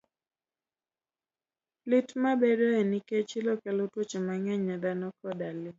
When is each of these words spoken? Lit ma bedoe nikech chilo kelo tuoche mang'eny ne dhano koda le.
Lit 1.89 2.09
ma 2.21 2.31
bedoe 2.41 2.81
nikech 2.91 3.25
chilo 3.29 3.53
kelo 3.63 3.83
tuoche 3.91 4.19
mang'eny 4.27 4.61
ne 4.67 4.75
dhano 4.83 5.07
koda 5.19 5.49
le. 5.61 5.69